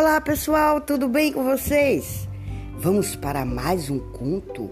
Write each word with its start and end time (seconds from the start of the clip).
Olá 0.00 0.20
pessoal, 0.20 0.80
tudo 0.80 1.08
bem 1.08 1.32
com 1.32 1.42
vocês? 1.42 2.28
Vamos 2.76 3.16
para 3.16 3.44
mais 3.44 3.90
um 3.90 3.98
conto? 3.98 4.70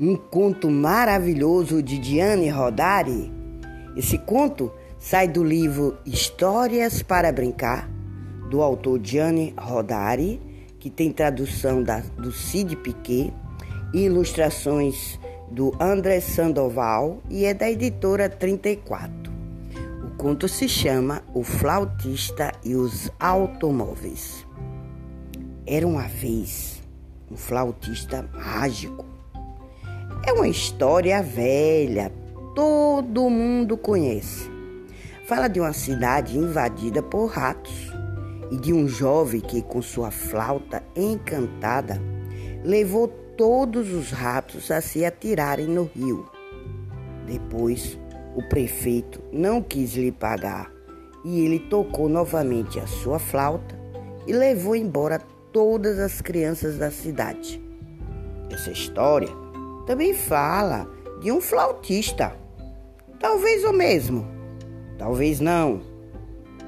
Um 0.00 0.16
conto 0.16 0.68
maravilhoso 0.68 1.80
de 1.80 1.96
Diane 1.96 2.48
Rodari. 2.48 3.32
Esse 3.96 4.18
conto 4.18 4.72
sai 4.98 5.28
do 5.28 5.44
livro 5.44 5.96
Histórias 6.04 7.04
para 7.04 7.30
Brincar, 7.30 7.88
do 8.50 8.60
autor 8.60 8.98
Diane 8.98 9.54
Rodari, 9.56 10.42
que 10.80 10.90
tem 10.90 11.12
tradução 11.12 11.80
da, 11.80 12.00
do 12.00 12.32
Cid 12.32 12.74
Piquet 12.78 13.32
e 13.94 14.06
ilustrações 14.06 15.20
do 15.48 15.72
André 15.78 16.18
Sandoval 16.18 17.22
e 17.30 17.44
é 17.44 17.54
da 17.54 17.70
editora 17.70 18.28
34 18.28 19.28
conto 20.18 20.48
se 20.48 20.68
chama 20.68 21.22
O 21.32 21.44
Flautista 21.44 22.52
e 22.64 22.74
os 22.74 23.08
Automóveis. 23.20 24.47
Era 25.70 25.86
uma 25.86 26.04
vez 26.04 26.82
um 27.30 27.36
flautista 27.36 28.26
mágico. 28.32 29.04
É 30.26 30.32
uma 30.32 30.48
história 30.48 31.22
velha, 31.22 32.10
todo 32.54 33.28
mundo 33.28 33.76
conhece. 33.76 34.50
Fala 35.26 35.46
de 35.46 35.60
uma 35.60 35.74
cidade 35.74 36.38
invadida 36.38 37.02
por 37.02 37.26
ratos 37.26 37.92
e 38.50 38.56
de 38.56 38.72
um 38.72 38.88
jovem 38.88 39.42
que, 39.42 39.60
com 39.60 39.82
sua 39.82 40.10
flauta 40.10 40.82
encantada, 40.96 42.00
levou 42.64 43.06
todos 43.36 43.92
os 43.92 44.10
ratos 44.10 44.70
a 44.70 44.80
se 44.80 45.04
atirarem 45.04 45.66
no 45.66 45.84
rio. 45.94 46.30
Depois, 47.26 47.98
o 48.34 48.42
prefeito 48.48 49.20
não 49.30 49.62
quis 49.62 49.94
lhe 49.96 50.12
pagar 50.12 50.72
e 51.22 51.44
ele 51.44 51.58
tocou 51.58 52.08
novamente 52.08 52.80
a 52.80 52.86
sua 52.86 53.18
flauta 53.18 53.78
e 54.26 54.32
levou 54.32 54.74
embora 54.74 55.20
todas 55.58 55.98
as 55.98 56.20
crianças 56.20 56.78
da 56.78 56.88
cidade. 56.88 57.60
Essa 58.48 58.70
história 58.70 59.28
também 59.88 60.14
fala 60.14 60.88
de 61.20 61.32
um 61.32 61.40
flautista. 61.40 62.32
Talvez 63.18 63.64
o 63.64 63.72
mesmo, 63.72 64.24
talvez 64.96 65.40
não. 65.40 65.80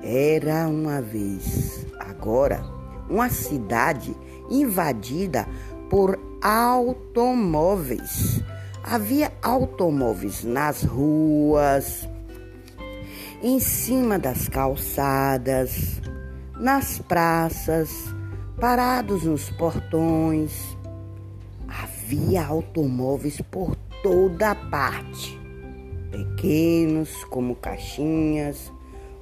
Era 0.02 0.66
uma 0.66 1.00
vez, 1.00 1.86
agora, 2.00 2.64
uma 3.08 3.28
cidade 3.28 4.12
invadida 4.50 5.46
por 5.88 6.18
automóveis 6.42 8.42
Havia 8.82 9.30
automóveis 9.40 10.42
nas 10.42 10.82
ruas, 10.82 12.08
em 13.40 13.60
cima 13.60 14.18
das 14.18 14.48
calçadas, 14.48 16.00
nas 16.58 16.98
praças, 16.98 17.88
parados 18.60 19.24
nos 19.24 19.48
portões. 19.50 20.76
Havia 21.66 22.44
automóveis 22.44 23.40
por 23.50 23.74
toda 24.02 24.54
parte, 24.54 25.40
pequenos 26.10 27.24
como 27.24 27.54
caixinhas, 27.54 28.70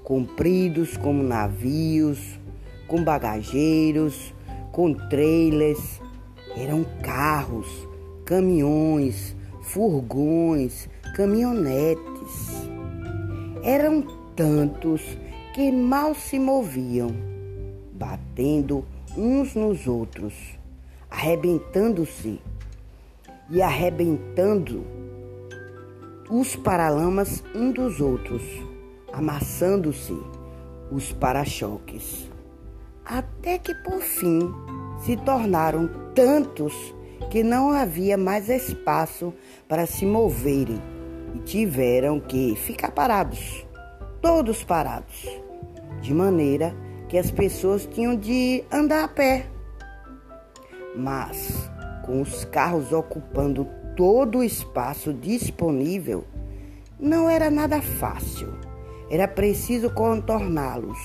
compridos 0.02 0.96
como 0.96 1.22
navios, 1.22 2.18
com 2.88 3.04
bagageiros, 3.04 4.34
com 4.72 4.92
trailers. 4.92 6.00
Eram 6.56 6.84
carros, 7.00 7.68
caminhões, 8.24 9.36
furgões, 9.62 10.88
caminhonetes. 11.14 12.68
Eram 13.62 14.02
tantos 14.34 15.02
que 15.54 15.70
mal 15.70 16.12
se 16.12 16.40
moviam, 16.40 17.10
batendo 17.92 18.84
uns 19.16 19.54
nos 19.54 19.86
outros, 19.86 20.34
arrebentando-se 21.10 22.40
e 23.50 23.62
arrebentando 23.62 24.84
os 26.30 26.54
paralamas 26.54 27.42
um 27.54 27.72
dos 27.72 28.00
outros, 28.00 28.42
amassando-se 29.12 30.16
os 30.90 31.12
para-choques. 31.12 32.28
Até 33.04 33.58
que 33.58 33.74
por 33.74 34.00
fim 34.00 34.52
se 35.04 35.16
tornaram 35.16 35.88
tantos 36.14 36.74
que 37.30 37.42
não 37.42 37.70
havia 37.70 38.16
mais 38.16 38.48
espaço 38.48 39.32
para 39.66 39.86
se 39.86 40.04
moverem 40.04 40.80
e 41.34 41.38
tiveram 41.40 42.20
que 42.20 42.54
ficar 42.56 42.90
parados, 42.90 43.66
todos 44.20 44.62
parados, 44.64 45.26
de 46.00 46.12
maneira 46.12 46.74
que 47.08 47.18
as 47.18 47.30
pessoas 47.30 47.86
tinham 47.86 48.16
de 48.16 48.64
andar 48.72 49.04
a 49.04 49.08
pé. 49.08 49.46
Mas, 50.94 51.70
com 52.04 52.20
os 52.20 52.44
carros 52.44 52.92
ocupando 52.92 53.66
todo 53.96 54.38
o 54.38 54.44
espaço 54.44 55.12
disponível, 55.12 56.24
não 56.98 57.28
era 57.28 57.50
nada 57.50 57.80
fácil. 57.80 58.48
Era 59.10 59.26
preciso 59.26 59.90
contorná-los, 59.90 60.98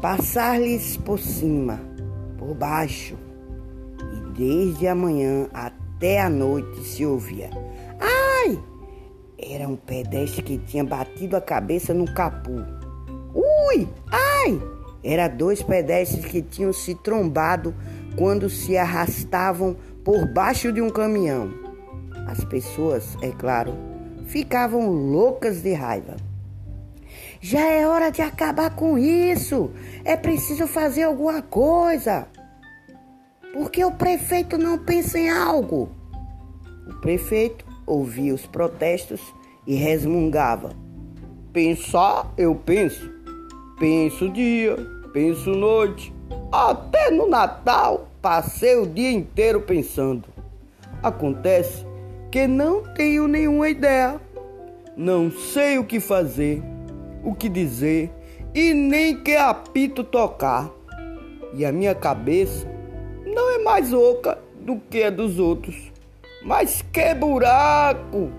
passar-lhes 0.00 0.96
por 0.96 1.18
cima, 1.20 1.80
por 2.36 2.54
baixo, 2.54 3.16
Desde 4.36 4.88
a 4.88 4.96
manhã 4.96 5.48
até 5.52 6.20
a 6.20 6.28
noite 6.28 6.80
se 6.80 7.06
ouvia. 7.06 7.50
Ai! 8.00 8.58
Era 9.38 9.68
um 9.68 9.76
pedestre 9.76 10.42
que 10.42 10.58
tinha 10.58 10.82
batido 10.82 11.36
a 11.36 11.40
cabeça 11.40 11.94
no 11.94 12.04
capu. 12.12 12.50
Ui! 13.32 13.88
Ai! 14.10 14.60
Era 15.04 15.28
dois 15.28 15.62
pedestres 15.62 16.24
que 16.24 16.40
tinham 16.40 16.72
se 16.72 16.94
trombado 16.94 17.74
quando 18.16 18.48
se 18.48 18.76
arrastavam 18.76 19.76
por 20.02 20.26
baixo 20.26 20.72
de 20.72 20.80
um 20.80 20.88
caminhão. 20.88 21.52
As 22.26 22.42
pessoas, 22.44 23.16
é 23.20 23.30
claro, 23.30 23.74
ficavam 24.26 24.88
loucas 24.90 25.60
de 25.60 25.74
raiva. 25.74 26.16
Já 27.40 27.60
é 27.60 27.86
hora 27.86 28.10
de 28.10 28.22
acabar 28.22 28.74
com 28.74 28.96
isso. 28.96 29.70
É 30.02 30.16
preciso 30.16 30.66
fazer 30.66 31.02
alguma 31.02 31.42
coisa. 31.42 32.26
Por 33.52 33.70
que 33.70 33.84
o 33.84 33.92
prefeito 33.92 34.56
não 34.56 34.78
pensa 34.78 35.18
em 35.18 35.28
algo? 35.28 35.90
O 36.88 36.94
prefeito 37.00 37.66
ouvia 37.86 38.34
os 38.34 38.46
protestos 38.46 39.20
e 39.66 39.74
resmungava. 39.74 40.72
Pensar, 41.52 42.32
eu 42.36 42.54
penso. 42.54 43.13
Penso 43.78 44.28
dia, 44.28 44.76
penso 45.12 45.50
noite. 45.50 46.14
Até 46.52 47.10
no 47.10 47.28
Natal 47.28 48.08
passei 48.22 48.76
o 48.76 48.86
dia 48.86 49.10
inteiro 49.10 49.62
pensando. 49.62 50.28
Acontece 51.02 51.84
que 52.30 52.46
não 52.46 52.84
tenho 52.94 53.26
nenhuma 53.26 53.68
ideia. 53.68 54.20
Não 54.96 55.28
sei 55.28 55.76
o 55.76 55.84
que 55.84 55.98
fazer, 55.98 56.62
o 57.24 57.34
que 57.34 57.48
dizer 57.48 58.12
e 58.54 58.72
nem 58.72 59.20
que 59.20 59.34
apito 59.34 60.04
tocar. 60.04 60.70
E 61.52 61.64
a 61.64 61.72
minha 61.72 61.96
cabeça 61.96 62.68
não 63.26 63.56
é 63.56 63.58
mais 63.58 63.92
oca 63.92 64.38
do 64.60 64.76
que 64.76 65.02
a 65.02 65.10
dos 65.10 65.40
outros. 65.40 65.92
Mas 66.44 66.80
que 66.92 67.12
buraco! 67.12 68.30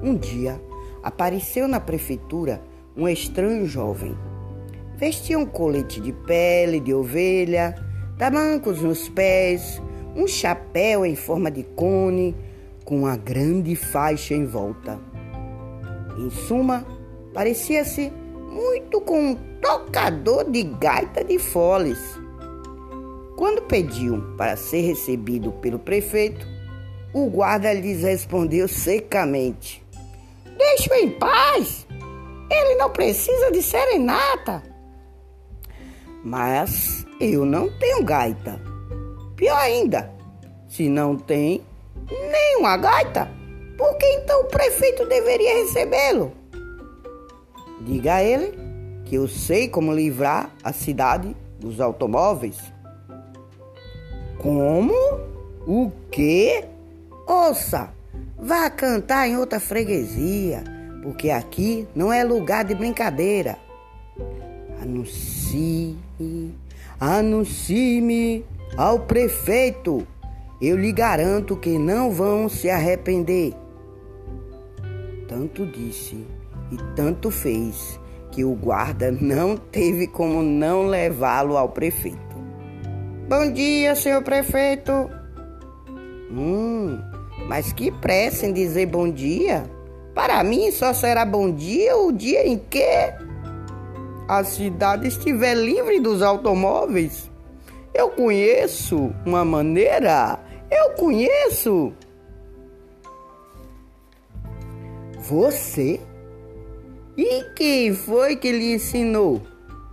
Um 0.00 0.14
dia 0.16 0.60
apareceu 1.02 1.66
na 1.66 1.80
prefeitura 1.80 2.62
um 2.96 3.08
estranho 3.08 3.66
jovem. 3.66 4.16
Vestia 4.96 5.38
um 5.38 5.44
colete 5.44 6.00
de 6.00 6.10
pele 6.10 6.80
de 6.80 6.94
ovelha, 6.94 7.74
tamancos 8.16 8.80
nos 8.80 9.10
pés, 9.10 9.80
um 10.14 10.26
chapéu 10.26 11.04
em 11.04 11.14
forma 11.14 11.50
de 11.50 11.62
cone, 11.62 12.34
com 12.82 13.00
uma 13.00 13.14
grande 13.14 13.76
faixa 13.76 14.32
em 14.32 14.46
volta. 14.46 14.98
Em 16.18 16.30
suma, 16.30 16.86
parecia-se 17.34 18.10
muito 18.50 18.98
com 19.02 19.32
um 19.32 19.34
tocador 19.60 20.50
de 20.50 20.62
gaita 20.62 21.22
de 21.22 21.38
foles. 21.38 21.98
Quando 23.36 23.62
pediu 23.62 24.34
para 24.38 24.56
ser 24.56 24.80
recebido 24.80 25.52
pelo 25.52 25.78
prefeito, 25.78 26.46
o 27.12 27.28
guarda 27.28 27.70
lhes 27.70 28.02
respondeu 28.02 28.66
secamente: 28.66 29.84
Deixe-o 30.56 30.94
em 30.94 31.10
paz! 31.10 31.86
Ele 32.50 32.76
não 32.76 32.88
precisa 32.88 33.50
de 33.50 33.60
serenata. 33.60 34.75
Mas 36.26 37.06
eu 37.20 37.46
não 37.46 37.70
tenho 37.78 38.02
gaita. 38.02 38.60
Pior 39.36 39.56
ainda, 39.56 40.12
se 40.68 40.88
não 40.88 41.16
tem 41.16 41.62
nenhuma 42.10 42.76
gaita, 42.76 43.30
por 43.78 43.96
que 43.96 44.06
então 44.06 44.40
o 44.40 44.46
prefeito 44.46 45.06
deveria 45.06 45.54
recebê-lo? 45.62 46.32
Diga 47.82 48.16
a 48.16 48.24
ele 48.24 48.58
que 49.04 49.14
eu 49.14 49.28
sei 49.28 49.68
como 49.68 49.92
livrar 49.92 50.50
a 50.64 50.72
cidade 50.72 51.36
dos 51.60 51.80
automóveis 51.80 52.56
como? 54.38 54.94
O 55.66 55.90
quê? 56.10 56.64
Ouça, 57.26 57.92
vá 58.38 58.70
cantar 58.70 59.28
em 59.28 59.36
outra 59.36 59.58
freguesia, 59.58 60.62
porque 61.02 61.30
aqui 61.30 61.88
não 61.94 62.12
é 62.12 62.22
lugar 62.22 62.64
de 62.64 62.74
brincadeira. 62.74 63.58
Anuncie 64.86 65.96
Anuncie-me 67.00 68.44
ao 68.76 69.00
prefeito. 69.00 70.06
Eu 70.62 70.76
lhe 70.76 70.92
garanto 70.92 71.56
que 71.56 71.76
não 71.76 72.10
vão 72.10 72.48
se 72.48 72.70
arrepender. 72.70 73.52
Tanto 75.28 75.66
disse 75.66 76.24
e 76.70 76.76
tanto 76.94 77.30
fez 77.30 78.00
que 78.30 78.44
o 78.44 78.54
guarda 78.54 79.10
não 79.10 79.56
teve 79.56 80.06
como 80.06 80.42
não 80.42 80.86
levá-lo 80.86 81.56
ao 81.56 81.68
prefeito. 81.70 82.16
Bom 83.28 83.52
dia, 83.52 83.94
senhor 83.96 84.22
prefeito. 84.22 85.10
Hum, 86.30 86.98
mas 87.48 87.72
que 87.72 87.90
pressa 87.90 88.46
em 88.46 88.52
dizer 88.52 88.86
bom 88.86 89.10
dia. 89.10 89.68
Para 90.14 90.42
mim 90.42 90.70
só 90.70 90.94
será 90.94 91.26
bom 91.26 91.50
dia 91.50 91.96
o 91.96 92.10
dia 92.12 92.46
em 92.46 92.56
que 92.56 93.25
a 94.28 94.42
cidade 94.42 95.06
estiver 95.06 95.54
livre 95.54 96.00
dos 96.00 96.22
automóveis. 96.22 97.30
Eu 97.94 98.10
conheço 98.10 99.12
uma 99.24 99.44
maneira, 99.44 100.38
eu 100.70 100.90
conheço. 100.94 101.92
Você? 105.20 106.00
E 107.16 107.42
quem 107.54 107.94
foi 107.94 108.36
que 108.36 108.52
lhe 108.52 108.74
ensinou? 108.74 109.40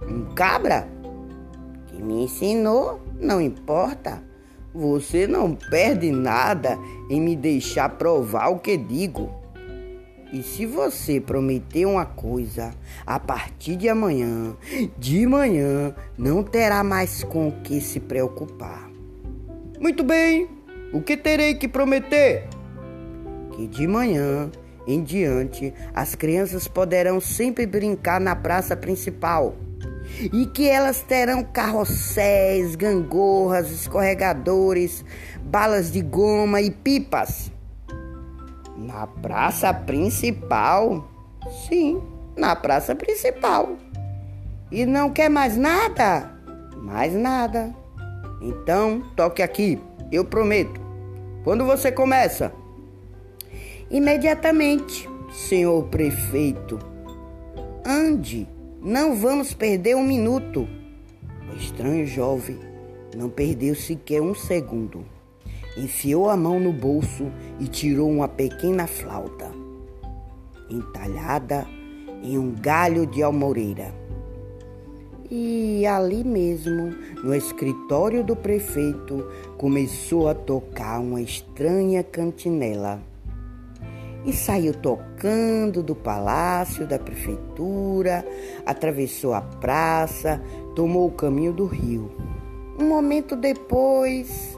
Um 0.01 0.25
cabra? 0.33 0.87
Que 1.87 2.01
me 2.01 2.23
ensinou, 2.23 3.01
não 3.19 3.39
importa. 3.39 4.21
Você 4.73 5.27
não 5.27 5.55
perde 5.55 6.11
nada 6.11 6.77
em 7.09 7.21
me 7.21 7.35
deixar 7.35 7.89
provar 7.89 8.49
o 8.49 8.59
que 8.59 8.75
digo. 8.75 9.42
E 10.33 10.41
se 10.41 10.65
você 10.65 11.21
prometer 11.21 11.85
uma 11.85 12.07
coisa, 12.07 12.73
a 13.05 13.19
partir 13.19 13.75
de 13.75 13.87
amanhã, 13.87 14.57
de 14.97 15.27
manhã, 15.27 15.93
não 16.17 16.41
terá 16.41 16.83
mais 16.83 17.23
com 17.23 17.49
o 17.49 17.61
que 17.61 17.79
se 17.79 17.99
preocupar. 17.99 18.89
Muito 19.79 20.03
bem, 20.03 20.49
o 20.91 20.99
que 21.01 21.15
terei 21.15 21.53
que 21.53 21.67
prometer? 21.67 22.47
Que 23.55 23.67
de 23.67 23.85
manhã 23.85 24.49
em 24.87 25.03
diante 25.03 25.71
as 25.93 26.15
crianças 26.15 26.67
poderão 26.67 27.21
sempre 27.21 27.67
brincar 27.67 28.19
na 28.19 28.35
praça 28.35 28.75
principal 28.75 29.55
e 30.33 30.47
que 30.47 30.67
elas 30.67 31.03
terão 31.03 31.43
carrosséis, 31.43 32.75
gangorras, 32.75 33.69
escorregadores, 33.69 35.05
balas 35.43 35.91
de 35.91 36.01
goma 36.01 36.59
e 36.59 36.71
pipas. 36.71 37.51
Na 38.77 39.07
praça 39.07 39.73
principal? 39.73 41.07
Sim, 41.67 42.01
na 42.35 42.55
praça 42.55 42.95
principal. 42.95 43.77
E 44.71 44.85
não 44.85 45.11
quer 45.11 45.29
mais 45.29 45.55
nada? 45.55 46.31
Mais 46.77 47.13
nada. 47.13 47.73
Então, 48.41 49.03
toque 49.15 49.41
aqui, 49.41 49.79
eu 50.11 50.25
prometo. 50.25 50.81
Quando 51.43 51.65
você 51.65 51.91
começa? 51.91 52.51
Imediatamente, 53.89 55.09
senhor 55.31 55.83
prefeito. 55.87 56.79
Ande 57.85 58.47
não 58.85 59.15
vamos 59.15 59.53
perder 59.53 59.95
um 59.95 60.03
minuto. 60.03 60.67
O 61.49 61.55
estranho 61.55 62.05
jovem 62.05 62.59
não 63.15 63.29
perdeu 63.29 63.73
sequer 63.75 64.21
um 64.21 64.35
segundo. 64.35 65.05
Enfiou 65.77 66.29
a 66.29 66.37
mão 66.37 66.59
no 66.59 66.71
bolso 66.71 67.31
e 67.59 67.67
tirou 67.67 68.09
uma 68.09 68.27
pequena 68.27 68.85
flauta, 68.85 69.51
entalhada 70.69 71.65
em 72.21 72.37
um 72.37 72.53
galho 72.53 73.05
de 73.05 73.23
almoreira. 73.23 73.93
E 75.29 75.85
ali 75.87 76.23
mesmo, 76.23 76.93
no 77.23 77.33
escritório 77.33 78.23
do 78.23 78.35
prefeito, 78.35 79.27
começou 79.57 80.29
a 80.29 80.35
tocar 80.35 80.99
uma 80.99 81.21
estranha 81.21 82.03
cantinela 82.03 83.01
e 84.25 84.31
saiu 84.31 84.73
tocando 84.73 85.83
do 85.83 85.95
palácio 85.95 86.87
da 86.87 86.97
prefeitura, 86.97 88.25
atravessou 88.65 89.33
a 89.33 89.41
praça, 89.41 90.41
tomou 90.75 91.07
o 91.07 91.11
caminho 91.11 91.51
do 91.51 91.65
rio. 91.65 92.11
Um 92.79 92.85
momento 92.85 93.35
depois, 93.35 94.57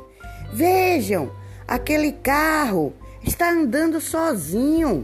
vejam, 0.54 1.32
aquele 1.68 2.12
carro 2.12 2.94
está 3.24 3.52
andando 3.52 4.00
sozinho. 4.00 5.04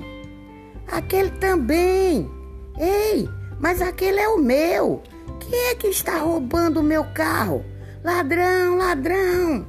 Aquele 0.87 1.31
também. 1.31 2.29
Ei, 2.77 3.27
mas 3.59 3.81
aquele 3.81 4.19
é 4.19 4.27
o 4.27 4.37
meu. 4.37 5.01
Quem 5.39 5.57
é 5.69 5.75
que 5.75 5.87
está 5.87 6.19
roubando 6.19 6.79
o 6.79 6.83
meu 6.83 7.03
carro? 7.13 7.63
Ladrão, 8.03 8.77
ladrão. 8.77 9.65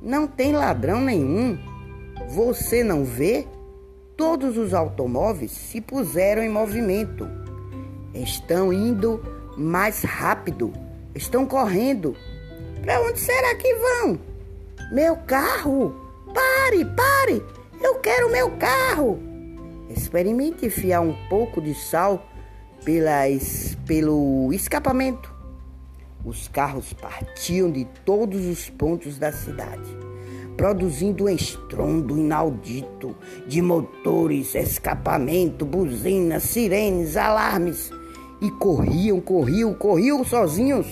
Não 0.00 0.26
tem 0.26 0.52
ladrão 0.52 1.00
nenhum. 1.00 1.58
Você 2.28 2.84
não 2.84 3.04
vê? 3.04 3.46
Todos 4.16 4.56
os 4.56 4.72
automóveis 4.72 5.50
se 5.50 5.80
puseram 5.80 6.42
em 6.42 6.48
movimento. 6.48 7.28
Estão 8.14 8.72
indo 8.72 9.20
mais 9.56 10.02
rápido. 10.02 10.72
Estão 11.14 11.46
correndo. 11.46 12.14
Para 12.82 13.00
onde 13.02 13.18
será 13.18 13.54
que 13.56 13.74
vão? 13.74 14.33
Meu 14.92 15.16
carro! 15.16 15.94
Pare, 16.32 16.84
pare! 16.84 17.42
Eu 17.80 17.96
quero 17.96 18.30
meu 18.30 18.50
carro! 18.52 19.18
Experimente 19.88 20.66
enfiar 20.66 21.00
um 21.00 21.14
pouco 21.28 21.60
de 21.60 21.74
sal 21.74 22.26
pelas, 22.84 23.76
pelo 23.86 24.52
escapamento. 24.52 25.32
Os 26.24 26.48
carros 26.48 26.92
partiam 26.92 27.70
de 27.70 27.84
todos 28.04 28.46
os 28.46 28.70
pontos 28.70 29.18
da 29.18 29.32
cidade 29.32 30.04
produzindo 30.56 31.24
um 31.24 31.28
estrondo 31.28 32.16
inaudito 32.16 33.16
de 33.46 33.60
motores, 33.60 34.54
escapamento, 34.54 35.64
buzinas, 35.64 36.44
sirenes, 36.44 37.16
alarmes. 37.16 37.90
E 38.40 38.50
corriam, 38.50 39.20
corriam, 39.20 39.72
corriam 39.74 40.24
sozinhos. 40.24 40.86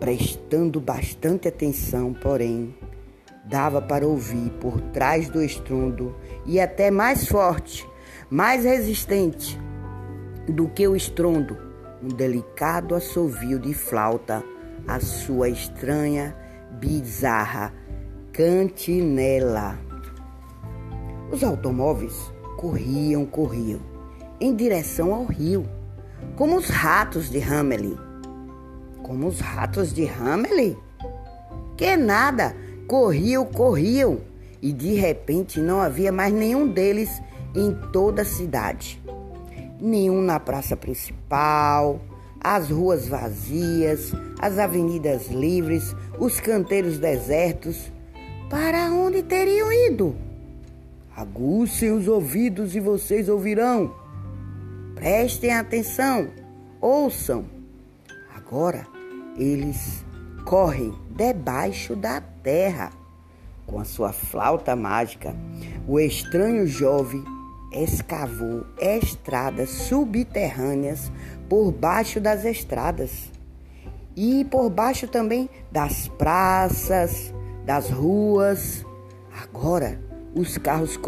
Prestando 0.00 0.80
bastante 0.80 1.48
atenção, 1.48 2.12
porém, 2.12 2.74
dava 3.44 3.80
para 3.80 4.06
ouvir 4.06 4.50
por 4.60 4.80
trás 4.80 5.28
do 5.28 5.42
estrondo 5.42 6.14
e 6.46 6.60
até 6.60 6.90
mais 6.90 7.26
forte, 7.26 7.86
mais 8.30 8.64
resistente 8.64 9.58
do 10.48 10.68
que 10.68 10.86
o 10.86 10.96
estrondo, 10.96 11.56
um 12.02 12.08
delicado 12.08 12.94
assovio 12.94 13.58
de 13.58 13.72
flauta, 13.72 14.42
a 14.86 15.00
sua 15.00 15.48
estranha, 15.48 16.36
bizarra 16.72 17.72
Cantinela. 18.32 19.78
Os 21.30 21.42
automóveis 21.42 22.14
corriam, 22.56 23.24
corriam 23.24 23.80
em 24.40 24.54
direção 24.54 25.14
ao 25.14 25.24
rio, 25.24 25.64
como 26.36 26.56
os 26.56 26.68
ratos 26.68 27.30
de 27.30 27.40
Hamelin. 27.40 27.96
Como 29.04 29.28
os 29.28 29.38
ratos 29.38 29.92
de 29.92 30.08
Hamelin? 30.08 30.76
Que 31.76 31.94
nada, 31.94 32.56
corriam, 32.88 33.44
corriam 33.44 34.18
e 34.62 34.72
de 34.72 34.94
repente 34.94 35.60
não 35.60 35.78
havia 35.78 36.10
mais 36.10 36.32
nenhum 36.32 36.66
deles 36.66 37.20
em 37.54 37.74
toda 37.92 38.22
a 38.22 38.24
cidade. 38.24 39.00
Nenhum 39.78 40.22
na 40.22 40.40
praça 40.40 40.74
principal, 40.74 42.00
as 42.40 42.70
ruas 42.70 43.06
vazias, 43.06 44.10
as 44.40 44.58
avenidas 44.58 45.28
livres, 45.28 45.94
os 46.18 46.40
canteiros 46.40 46.98
desertos 46.98 47.92
para 48.48 48.90
onde 48.90 49.22
teriam 49.22 49.70
ido? 49.70 50.16
Aguçem 51.14 51.92
os 51.92 52.08
ouvidos 52.08 52.74
e 52.74 52.80
vocês 52.80 53.28
ouvirão. 53.28 53.94
Prestem 54.94 55.52
atenção, 55.52 56.30
ouçam. 56.80 57.44
Agora 58.34 58.93
eles 59.36 60.04
correm 60.44 60.92
debaixo 61.10 61.96
da 61.96 62.20
terra. 62.20 62.90
Com 63.66 63.80
a 63.80 63.84
sua 63.84 64.12
flauta 64.12 64.76
mágica, 64.76 65.34
o 65.88 65.98
estranho 65.98 66.66
jovem 66.66 67.24
escavou 67.72 68.66
estradas 68.78 69.70
subterrâneas 69.70 71.10
por 71.48 71.72
baixo 71.72 72.20
das 72.20 72.44
estradas 72.44 73.32
e 74.16 74.44
por 74.44 74.70
baixo 74.70 75.08
também 75.08 75.48
das 75.72 76.08
praças, 76.08 77.34
das 77.64 77.90
ruas. 77.90 78.84
Agora 79.42 80.00
os 80.34 80.58
carros 80.58 80.98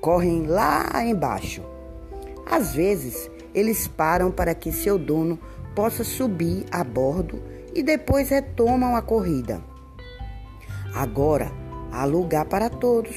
correm, 0.00 0.46
lá 0.46 1.04
embaixo. 1.04 1.62
Às 2.48 2.74
vezes 2.74 3.30
eles 3.54 3.88
param 3.88 4.30
para 4.30 4.54
que 4.54 4.70
seu 4.70 4.98
dono 4.98 5.38
possa 5.78 6.02
subir 6.02 6.66
a 6.72 6.82
bordo 6.82 7.40
e 7.72 7.84
depois 7.84 8.30
retomam 8.30 8.96
a 8.96 9.00
corrida. 9.00 9.62
Agora 10.92 11.52
há 11.92 12.04
lugar 12.04 12.46
para 12.46 12.68
todos, 12.68 13.14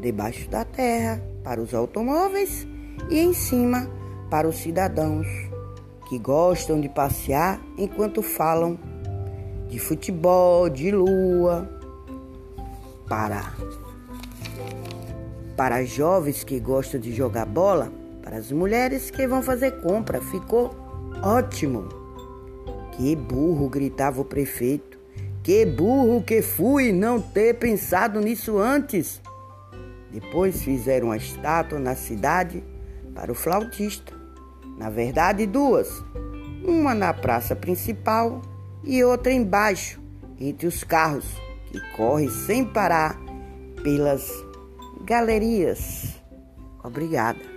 debaixo 0.00 0.50
da 0.50 0.64
terra 0.64 1.22
para 1.44 1.62
os 1.62 1.72
automóveis 1.72 2.66
e 3.08 3.20
em 3.20 3.32
cima 3.32 3.88
para 4.28 4.48
os 4.48 4.56
cidadãos 4.56 5.28
que 6.08 6.18
gostam 6.18 6.80
de 6.80 6.88
passear 6.88 7.60
enquanto 7.78 8.20
falam 8.20 8.76
de 9.68 9.78
futebol, 9.78 10.68
de 10.68 10.90
lua, 10.90 11.70
para 13.08 13.52
para 15.56 15.84
jovens 15.84 16.42
que 16.42 16.58
gostam 16.58 17.00
de 17.00 17.14
jogar 17.14 17.46
bola, 17.46 17.92
para 18.24 18.38
as 18.38 18.50
mulheres 18.50 19.08
que 19.08 19.24
vão 19.24 19.40
fazer 19.40 19.80
compra. 19.82 20.20
Ficou 20.20 20.82
ótimo. 21.22 21.88
Que 22.92 23.16
burro, 23.16 23.68
gritava 23.68 24.20
o 24.20 24.24
prefeito. 24.24 24.98
Que 25.42 25.66
burro 25.66 26.22
que 26.22 26.40
fui 26.40 26.92
não 26.92 27.20
ter 27.20 27.54
pensado 27.58 28.20
nisso 28.20 28.58
antes. 28.58 29.20
Depois 30.12 30.62
fizeram 30.62 31.08
uma 31.08 31.16
estátua 31.16 31.78
na 31.78 31.94
cidade 31.94 32.62
para 33.14 33.32
o 33.32 33.34
flautista. 33.34 34.12
Na 34.78 34.88
verdade, 34.88 35.46
duas. 35.46 36.04
Uma 36.64 36.94
na 36.94 37.12
praça 37.12 37.56
principal 37.56 38.40
e 38.84 39.02
outra 39.02 39.32
embaixo, 39.32 40.00
entre 40.38 40.66
os 40.66 40.84
carros, 40.84 41.26
que 41.66 41.80
correm 41.96 42.28
sem 42.28 42.64
parar 42.64 43.18
pelas 43.82 44.30
galerias. 45.04 46.20
Obrigada. 46.84 47.51